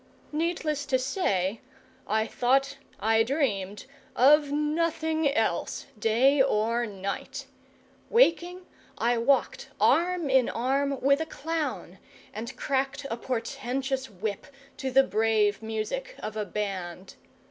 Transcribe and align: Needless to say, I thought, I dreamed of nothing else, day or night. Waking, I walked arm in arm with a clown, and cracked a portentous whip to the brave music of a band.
Needless 0.31 0.87
to 0.87 0.97
say, 0.97 1.61
I 2.07 2.25
thought, 2.25 2.75
I 2.99 3.21
dreamed 3.21 3.85
of 4.15 4.51
nothing 4.51 5.31
else, 5.31 5.85
day 5.99 6.41
or 6.41 6.87
night. 6.87 7.45
Waking, 8.09 8.65
I 8.97 9.19
walked 9.19 9.69
arm 9.79 10.27
in 10.27 10.49
arm 10.49 10.99
with 11.01 11.21
a 11.21 11.27
clown, 11.27 11.99
and 12.33 12.55
cracked 12.57 13.05
a 13.11 13.17
portentous 13.17 14.09
whip 14.09 14.47
to 14.77 14.89
the 14.89 15.03
brave 15.03 15.61
music 15.61 16.15
of 16.17 16.35
a 16.35 16.45
band. 16.45 17.13